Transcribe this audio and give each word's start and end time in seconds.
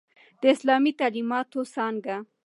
د 0.41 0.43
اسلامی 0.55 0.91
تعليماتو 0.99 1.59
څانګه 1.73 2.15